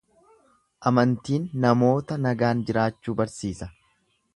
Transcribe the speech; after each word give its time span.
Amantiin 0.91 1.45
namoota 1.67 2.21
nagaan 2.25 2.67
jiraachuu 2.71 3.21
barsiisa. 3.23 3.75